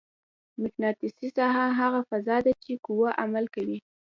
مقناطیسي 0.61 1.27
ساحه 1.37 1.65
هغه 1.79 1.99
فضا 2.09 2.37
ده 2.45 2.51
چې 2.63 2.71
قوه 2.85 3.09
عمل 3.21 3.45
کوي. 3.55 3.77